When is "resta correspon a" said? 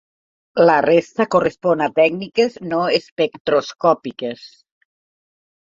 0.85-1.91